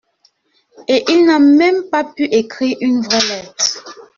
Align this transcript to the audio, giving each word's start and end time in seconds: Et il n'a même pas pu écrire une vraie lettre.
Et 0.87 1.03
il 1.09 1.27
n'a 1.27 1.37
même 1.37 1.83
pas 1.91 2.03
pu 2.03 2.23
écrire 2.23 2.75
une 2.81 3.03
vraie 3.03 3.21
lettre. 3.27 3.83